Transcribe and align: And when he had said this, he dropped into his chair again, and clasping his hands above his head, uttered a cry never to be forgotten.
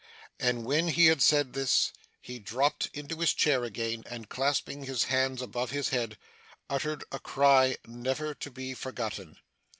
And 0.39 0.65
when 0.65 0.87
he 0.87 1.05
had 1.05 1.21
said 1.21 1.53
this, 1.53 1.91
he 2.21 2.39
dropped 2.39 2.89
into 2.91 3.17
his 3.19 3.35
chair 3.35 3.63
again, 3.63 4.03
and 4.09 4.27
clasping 4.29 4.85
his 4.85 5.03
hands 5.03 5.43
above 5.43 5.69
his 5.69 5.89
head, 5.89 6.17
uttered 6.71 7.03
a 7.11 7.19
cry 7.19 7.77
never 7.85 8.33
to 8.33 8.49
be 8.49 8.73
forgotten. 8.73 9.37